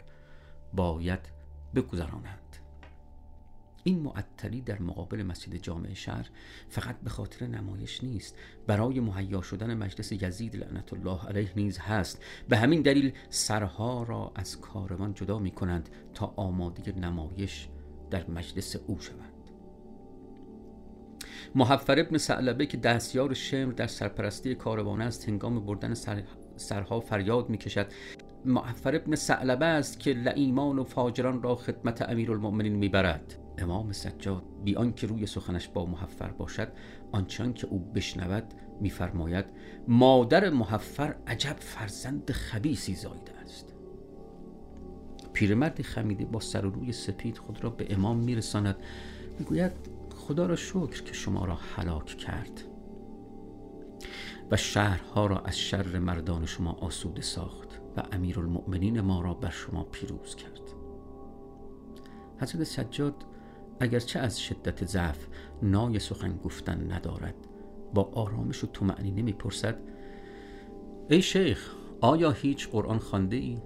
باید 0.73 1.19
بگذرانند. 1.75 2.48
این 3.83 3.99
معطلی 3.99 4.61
در 4.61 4.81
مقابل 4.81 5.23
مسجد 5.23 5.55
جامع 5.55 5.93
شهر 5.93 6.29
فقط 6.69 6.95
به 7.03 7.09
خاطر 7.09 7.47
نمایش 7.47 8.03
نیست. 8.03 8.35
برای 8.67 8.99
مهیا 8.99 9.41
شدن 9.41 9.73
مجلس 9.73 10.11
یزید 10.11 10.55
لعنت 10.55 10.93
الله 10.93 11.25
علیه 11.27 11.49
نیز 11.55 11.79
هست. 11.79 12.23
به 12.49 12.57
همین 12.57 12.81
دلیل 12.81 13.13
سرها 13.29 14.03
را 14.03 14.31
از 14.35 14.61
کاروان 14.61 15.13
جدا 15.13 15.39
می 15.39 15.51
کنند 15.51 15.89
تا 16.13 16.33
آماده 16.35 16.99
نمایش 16.99 17.67
در 18.11 18.29
مجلس 18.29 18.75
او 18.87 18.99
شوند 18.99 19.33
محفر 21.55 21.99
ابن 21.99 22.17
سعلبه 22.17 22.65
که 22.65 22.77
دستیار 22.77 23.33
شمر 23.33 23.71
در 23.71 23.87
سرپرستی 23.87 24.55
کاروان 24.55 25.01
است 25.01 25.29
هنگام 25.29 25.65
بردن 25.65 25.93
سر 25.93 26.23
سرها 26.55 26.99
فریاد 26.99 27.49
می 27.49 27.57
کشد. 27.57 27.87
معفر 28.45 28.95
ابن 28.95 29.15
سعلبه 29.15 29.65
است 29.65 29.99
که 29.99 30.13
لعیمان 30.13 30.79
و 30.79 30.83
فاجران 30.83 31.41
را 31.43 31.55
خدمت 31.55 32.09
امیرالمؤمنین 32.09 32.75
می‌برد 32.75 33.35
امام 33.59 33.91
سجاد 33.91 34.43
بی 34.63 34.75
آنکه 34.75 35.07
روی 35.07 35.25
سخنش 35.25 35.67
با 35.67 35.85
محفر 35.85 36.31
باشد 36.31 36.67
آنچان 37.11 37.53
که 37.53 37.67
او 37.67 37.79
بشنود 37.79 38.53
میفرماید 38.81 39.45
مادر 39.87 40.49
محفر 40.49 41.15
عجب 41.27 41.55
فرزند 41.59 42.31
خبیسی 42.31 42.95
زایده 42.95 43.33
است. 43.43 43.73
پیرمرد 45.33 45.81
خمیده 45.81 46.25
با 46.25 46.39
سر 46.39 46.65
و 46.65 46.69
روی 46.69 46.91
سپید 46.91 47.37
خود 47.37 47.63
را 47.63 47.69
به 47.69 47.93
امام 47.93 48.17
میرساند. 48.17 48.75
می‌گوید 49.39 49.71
خدا 50.15 50.45
را 50.45 50.55
شکر 50.55 51.03
که 51.03 51.13
شما 51.13 51.45
را 51.45 51.55
هلاک 51.55 52.05
کرد. 52.05 52.63
و 54.51 54.57
شهرها 54.57 55.27
را 55.27 55.39
از 55.39 55.59
شر 55.59 55.99
مردان 55.99 56.45
شما 56.45 56.71
آسوده 56.71 57.21
ساخت 57.21 57.81
و 57.97 58.03
امیرالمؤمنین 58.11 59.01
ما 59.01 59.21
را 59.21 59.33
بر 59.33 59.49
شما 59.49 59.83
پیروز 59.83 60.35
کرد. 60.35 60.59
حضرت 62.41 62.63
سجاد 62.63 63.15
اگرچه 63.79 64.19
از 64.19 64.41
شدت 64.41 64.85
ضعف 64.85 65.27
نای 65.63 65.99
سخن 65.99 66.37
گفتن 66.37 66.91
ندارد 66.91 67.35
با 67.93 68.03
آرامش 68.13 68.63
و 68.63 68.67
طمأنینه 68.67 69.21
می‌پرسد 69.21 69.79
ای 71.09 71.21
شیخ 71.21 71.75
آیا 72.01 72.31
هیچ 72.31 72.69
قرآن 72.69 72.99
خانده 72.99 73.35
ای؟ 73.35 73.57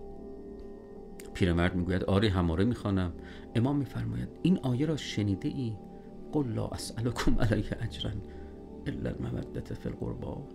پیرمرد 1.33 1.75
می‌گوید 1.75 2.03
آری 2.03 2.27
هماره 2.27 2.65
می‌خوانم. 2.65 3.13
امام 3.55 3.77
میفرماید 3.77 4.29
این 4.41 4.59
آیه 4.59 4.85
را 4.85 4.97
شنیده 4.97 5.47
ای 5.47 5.73
قل 6.31 6.47
لا 6.47 6.67
اسألکم 6.67 7.39
علیه 7.39 7.77
اجرا 7.81 8.11
الا 8.87 9.09
المودت 9.09 9.73
فی 9.73 9.89
القربا 9.89 10.47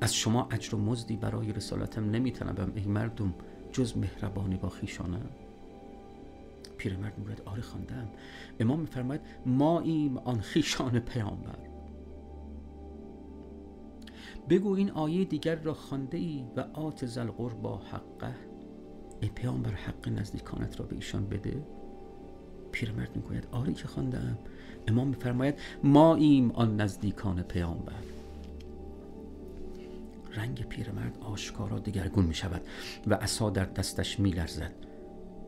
از 0.00 0.14
شما 0.14 0.48
اجر 0.50 0.74
و 0.74 0.78
مزدی 0.78 1.16
برای 1.16 1.52
رسالتم 1.52 2.10
نمیطلبم 2.10 2.72
ای 2.74 2.84
مردم 2.84 3.34
جز 3.72 3.96
مهربانی 3.96 4.56
با 4.56 4.68
خیشانم 4.68 5.30
پیرمرد 6.78 7.18
می‌گوید 7.18 7.42
آره 7.44 7.62
خواندم. 7.62 8.08
امام 8.60 8.80
میفرماید 8.80 9.20
ما 9.46 9.80
ایم 9.80 10.18
آن 10.18 10.40
خیشان 10.40 10.98
پیامبر. 10.98 11.58
بگو 14.48 14.74
این 14.74 14.90
آیه 14.90 15.24
دیگر 15.24 15.54
را 15.54 15.74
خانده 15.74 16.18
ای 16.18 16.44
و 16.56 16.60
آت 16.60 17.06
زل 17.06 17.26
با 17.62 17.76
حقه. 17.76 18.34
ای 19.20 19.28
پیامبر 19.28 19.70
حق 19.70 20.08
نزدیکانت 20.08 20.80
را 20.80 20.86
به 20.86 20.96
ایشان 20.96 21.26
بده. 21.26 21.62
پیرمرد 22.72 23.16
می‌گوید 23.16 23.48
آره 23.52 23.72
که 23.72 23.88
خواندم. 23.88 24.38
امام 24.88 25.08
میفرماید 25.08 25.54
ما 25.84 26.14
ایم 26.14 26.50
آن 26.50 26.80
نزدیکان 26.80 27.42
پیامبر. 27.42 27.92
رنگ 30.34 30.68
پیرمرد 30.68 31.18
آشکارا 31.20 31.78
دگرگون 31.78 32.24
می 32.24 32.34
شود 32.34 32.62
و 33.06 33.14
عصا 33.14 33.50
در 33.50 33.64
دستش 33.64 34.20
می 34.20 34.30
لرزد 34.30 34.72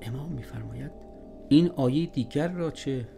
امام 0.03 0.33
میفرماید 0.33 1.10
این 1.53 1.71
آیه 1.71 2.07
دیگر 2.07 2.49
را 2.49 2.71
چه؟ 2.71 3.09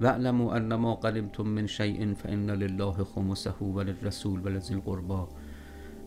واعلموا 0.00 0.54
انما 0.54 0.94
قلمتم 0.94 1.42
من 1.42 1.66
شیء 1.66 2.14
فان 2.14 2.50
لله 2.50 3.04
خمسه 3.04 3.50
وللرسول 3.50 4.40
ولذی 4.40 4.74
القربا 4.74 5.28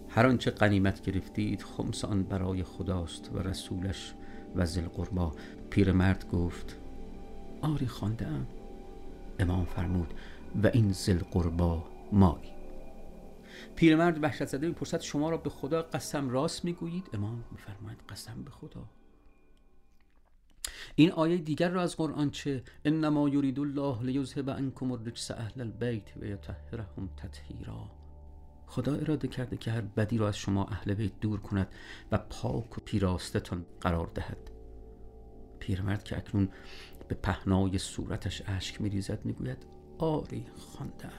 هر 0.10 0.28
آنچه 0.28 0.52
غنیمت 0.52 1.02
گرفتید 1.02 1.62
خمس 1.62 2.06
آن 2.06 2.24
برای 2.24 2.64
خداست 2.64 3.32
و 3.34 3.40
رسولش 3.40 4.14
و 4.56 4.66
ذی 4.66 4.82
القربا 4.82 5.36
پیرمرد 5.70 6.30
گفت 6.30 6.78
آری 7.62 7.88
خواندم 7.88 8.48
امام 9.40 9.66
فرمود 9.66 10.14
و 10.64 10.68
این 10.74 10.92
ذی 10.92 11.12
القربا 11.12 11.84
مایی. 12.12 12.52
پیرمرد 13.76 14.24
وحشت 14.24 14.46
زده 14.46 14.68
می‌پرسد 14.68 15.02
شما 15.02 15.30
را 15.30 15.38
به 15.38 15.50
خدا 15.50 15.82
قسم 15.82 16.30
راست 16.30 16.66
می‌گویید؟ 16.66 17.10
امام 17.14 17.44
میفرماید 17.52 17.98
قسم 18.10 18.44
به 18.44 18.52
خدا. 18.52 18.84
این 20.98 21.12
آیه 21.12 21.38
دیگر 21.38 21.70
را 21.70 21.82
از 21.82 21.98
قرآن 21.98 22.30
چه؟ 22.30 22.64
انما 22.86 23.30
یرید 23.30 23.60
الله 23.60 24.04
لیذهب 24.04 24.50
عنکم 24.50 24.92
الرجس 24.92 25.32
اهل 25.32 25.62
البیت 25.62 26.18
و 26.18 26.26
یطهرهم 26.26 27.10
تطهیرا. 27.18 27.92
خدا 28.68 28.96
اراده 28.96 29.28
کرده 29.28 29.58
که 29.58 29.72
هر 29.72 29.82
بدی 29.82 30.18
را 30.18 30.28
از 30.28 30.38
شما 30.38 30.66
اهل 30.66 30.94
بیت 30.94 31.20
دور 31.22 31.40
کند 31.40 31.68
و 32.12 32.18
پاک 32.18 32.78
و 32.78 32.82
پیراستتان 32.86 33.66
قرار 33.82 34.12
دهد. 34.16 34.52
پیرمرد 35.60 36.04
که 36.04 36.18
اکنون 36.18 36.50
به 37.08 37.16
پهنای 37.16 37.78
صورتش 37.78 38.42
اشک 38.46 38.82
میریزد 38.82 39.26
می‌گوید 39.26 39.66
آری 39.98 40.46
خواندم. 40.56 41.12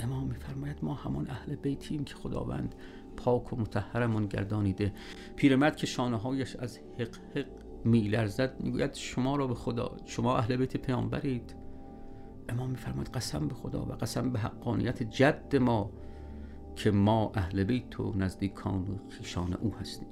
امام 0.00 0.26
میفرماید 0.26 0.78
ما 0.82 0.94
همان 0.94 1.30
اهل 1.30 1.54
بیتیم 1.54 2.04
که 2.04 2.14
خداوند 2.14 2.74
پاک 3.16 3.52
و 3.52 3.56
متحرمون 3.56 4.26
گردانیده. 4.26 4.92
پیرمرد 5.36 5.76
که 5.76 5.86
شانه 5.86 6.16
هایش 6.16 6.56
از 6.56 6.78
حق 6.98 7.16
حق 7.36 7.69
میلرزد 7.84 8.60
می‌گوید 8.60 8.94
شما 8.94 9.36
را 9.36 9.46
به 9.46 9.54
خدا 9.54 9.96
شما 10.04 10.36
اهل 10.36 10.56
بیت 10.56 10.76
پیامبرید. 10.76 11.54
امام 12.48 12.70
میفرماید 12.70 13.08
قسم 13.08 13.48
به 13.48 13.54
خدا 13.54 13.84
و 13.84 13.92
قسم 13.92 14.32
به 14.32 14.38
حقانیت 14.38 15.02
جد 15.02 15.56
ما 15.56 15.90
که 16.76 16.90
ما 16.90 17.32
اهل 17.34 17.64
بیت 17.64 18.00
و 18.00 18.12
نزدیکان 18.16 18.88
و 18.88 19.08
خیشان 19.08 19.54
او 19.54 19.74
هستیم. 19.74 20.08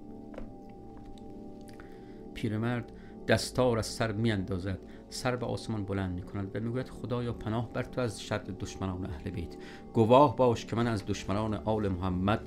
پیرمرد 2.35 2.93
دستار 3.29 3.79
از 3.79 3.87
سر 3.87 4.13
میاندازد 4.13 4.79
سر 5.09 5.37
به 5.37 5.47
آسمان 5.47 5.85
بلند 5.85 6.15
می 6.15 6.23
کند 6.23 6.57
و 6.57 6.61
می‌گوید 6.61 6.89
خدایا 6.89 7.33
پناه 7.33 7.73
بر 7.73 7.83
تو 7.83 8.01
از 8.01 8.23
شر 8.23 8.39
دشمنان 8.39 9.07
اهل 9.07 9.31
بیت. 9.31 9.57
گواه 9.93 10.37
باش 10.37 10.67
که 10.67 10.77
من 10.77 10.87
از 10.87 11.07
دشمنان 11.07 11.55
آل 11.55 11.89
محمد 11.89 12.41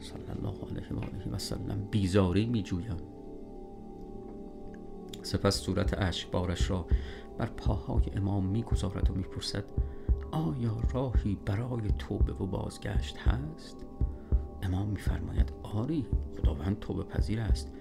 صلی 0.00 0.22
الله 0.38 0.70
علیه 0.70 0.92
و 0.92 0.98
آله 0.98 1.32
و 1.32 1.38
سلم 1.38 1.88
بیزاری 1.90 2.46
می 2.46 2.62
جویم 2.62 2.96
سپس 5.28 5.60
صورت 5.60 5.94
بارش 6.32 6.70
را 6.70 6.86
بر 7.38 7.46
پاهای 7.46 8.02
امام 8.16 8.46
می‌گذارد 8.46 9.10
و 9.10 9.14
می‌پرسد 9.14 9.64
آیا 10.30 10.76
راهی 10.92 11.38
برای 11.46 11.90
توبه 11.98 12.32
و 12.32 12.46
بازگشت 12.46 13.18
هست؟ 13.18 13.76
امام 14.62 14.88
میفرماید 14.88 15.52
آری 15.62 16.06
خداوند 16.38 16.78
توبه 16.78 17.02
پذیر 17.02 17.40
است. 17.40 17.72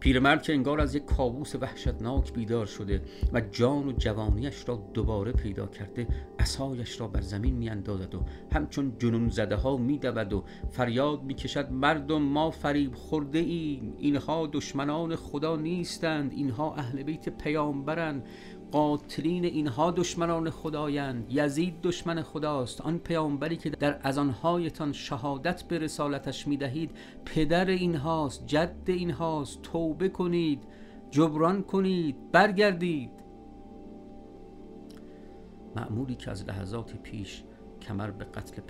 پیرمرد 0.00 0.42
که 0.42 0.52
انگار 0.52 0.80
از 0.80 0.94
یک 0.94 1.04
کابوس 1.04 1.54
وحشتناک 1.54 2.32
بیدار 2.32 2.66
شده 2.66 3.02
و 3.32 3.40
جان 3.40 3.88
و 3.88 3.92
جوانیش 3.92 4.68
را 4.68 4.82
دوباره 4.94 5.32
پیدا 5.32 5.66
کرده 5.66 6.06
اسایش 6.38 7.00
را 7.00 7.08
بر 7.08 7.20
زمین 7.20 7.54
میاندازد 7.54 8.14
و 8.14 8.20
همچون 8.52 8.92
جنون 8.98 9.28
زده 9.28 9.56
ها 9.56 9.76
میدود 9.76 10.32
و 10.32 10.44
فریاد 10.70 11.22
می‌کشد 11.22 11.70
مردم 11.70 12.22
ما 12.22 12.50
فریب 12.50 12.94
خورده 12.94 13.38
ایم 13.38 13.94
اینها 13.98 14.46
دشمنان 14.52 15.16
خدا 15.16 15.56
نیستند 15.56 16.32
اینها 16.32 16.74
اهل 16.74 17.02
بیت 17.02 17.28
پیامبرند 17.28 18.26
قاتلین 18.72 19.44
اینها 19.44 19.90
دشمنان 19.90 20.50
خدایند 20.50 21.26
یزید 21.30 21.80
دشمن 21.82 22.22
خداست 22.22 22.80
آن 22.80 22.98
پیامبری 22.98 23.56
که 23.56 23.70
در 23.70 24.00
ازانهایتان 24.02 24.92
شهادت 24.92 25.62
به 25.62 25.78
رسالتش 25.78 26.46
می‌دهید 26.46 26.90
پدر 27.24 27.66
اینهاست 27.66 28.46
جد 28.46 28.82
اینهاست 28.86 29.62
توبه 29.88 30.08
کنید 30.08 30.64
جبران 31.10 31.62
کنید 31.62 32.32
برگردید 32.32 33.10
معمولی 35.76 36.14
که 36.14 36.30
از 36.30 36.48
لحظات 36.48 36.96
پیش 36.96 37.44
کمر 37.82 38.10
به 38.10 38.24
قتل 38.24 38.62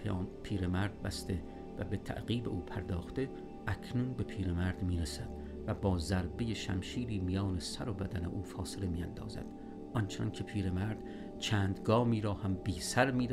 پیرمرد 0.42 1.02
بسته 1.02 1.42
و 1.78 1.84
به 1.84 1.96
تعقیب 1.96 2.48
او 2.48 2.60
پرداخته 2.60 3.30
اکنون 3.66 4.12
به 4.12 4.24
پیرمرد 4.24 4.82
می‌رسد 4.82 5.28
و 5.66 5.74
با 5.74 5.98
ضربه 5.98 6.54
شمشیری 6.54 7.18
میان 7.18 7.58
سر 7.58 7.88
و 7.88 7.92
بدن 7.92 8.24
او 8.24 8.42
فاصله 8.42 8.86
میاندازد 8.86 9.46
آنچنان 9.94 10.30
که 10.30 10.44
پیرمرد 10.44 10.98
چند 11.38 11.80
گامی 11.84 12.20
را 12.20 12.34
هم 12.34 12.54
بی 12.54 12.80
سر 12.80 13.10
می 13.10 13.28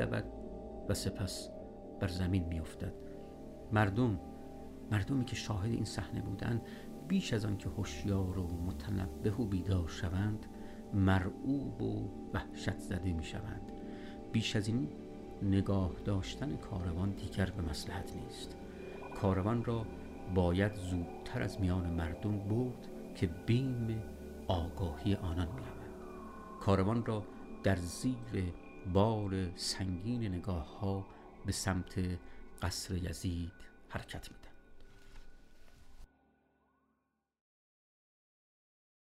و 0.89 0.93
سپس 0.93 1.49
بر 1.99 2.07
زمین 2.07 2.45
می 2.45 2.59
افتد. 2.59 2.93
مردم 3.71 4.19
مردمی 4.91 5.25
که 5.25 5.35
شاهد 5.35 5.71
این 5.71 5.85
صحنه 5.85 6.21
بودند 6.21 6.61
بیش 7.07 7.33
از 7.33 7.45
آن 7.45 7.57
که 7.57 7.69
هوشیار 7.69 8.39
و 8.39 8.47
متنبه 8.47 9.31
و 9.31 9.45
بیدار 9.45 9.87
شوند 9.87 10.45
مرعوب 10.93 11.81
و 11.81 12.09
وحشت 12.33 12.79
زده 12.79 13.13
می 13.13 13.23
شوند 13.23 13.71
بیش 14.31 14.55
از 14.55 14.67
این 14.67 14.89
نگاه 15.43 15.91
داشتن 16.05 16.57
کاروان 16.57 17.11
دیگر 17.11 17.45
به 17.45 17.61
مسلحت 17.61 18.15
نیست. 18.15 18.55
کاروان 19.15 19.63
را 19.63 19.85
باید 20.35 20.75
زودتر 20.75 21.41
از 21.41 21.61
میان 21.61 21.89
مردم 21.89 22.37
بود 22.37 22.87
که 23.15 23.27
بیم 23.27 24.01
آگاهی 24.47 25.15
آنان 25.15 25.47
می 25.47 25.61
کاروان 26.59 27.05
را 27.05 27.23
در 27.63 27.75
زیر 27.75 28.53
بار 28.93 29.55
سنگین 29.55 30.35
نگاه 30.35 30.79
ها 30.79 31.05
به 31.45 31.51
سمت 31.51 31.99
قصر 32.61 32.95
یزید 32.95 33.51
حرکت 33.89 34.31
میده 34.31 34.54